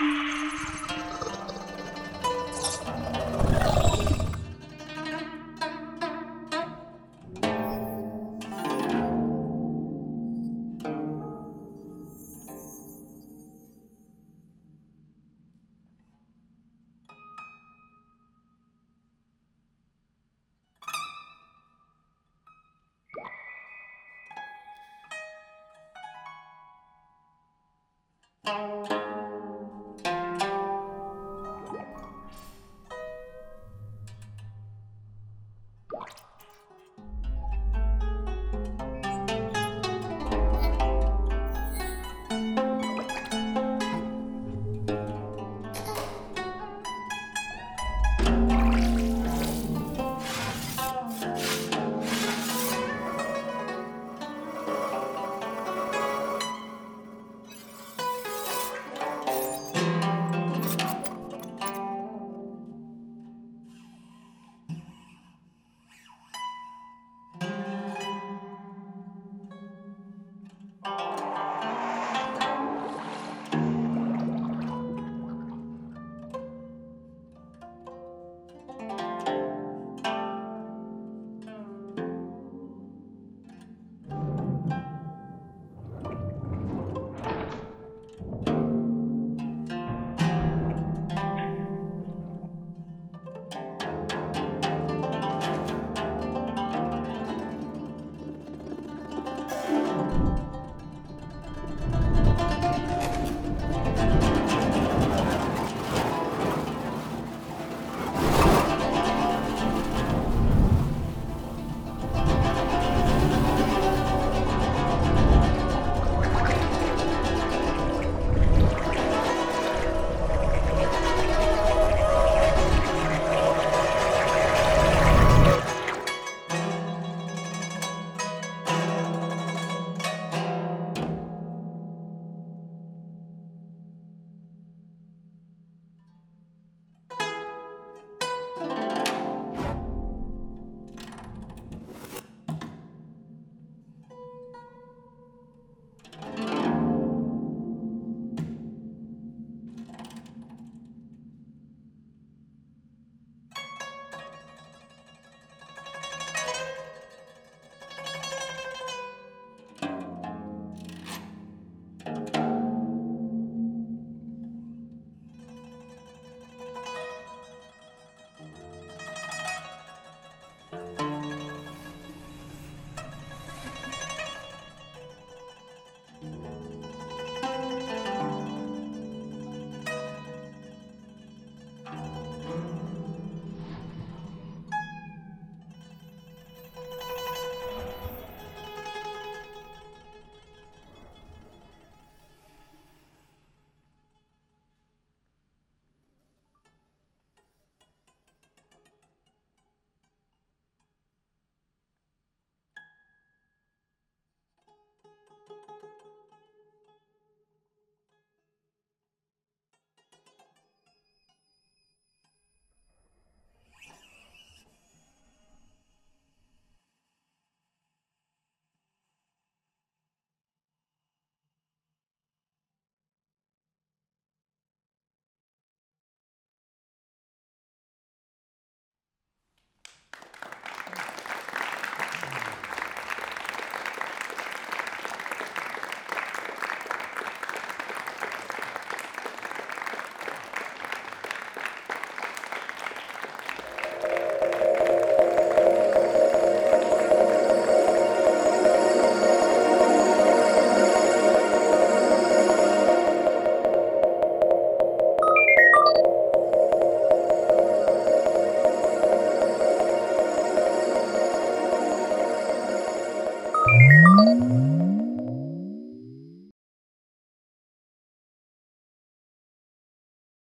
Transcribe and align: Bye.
Bye. 0.00 0.24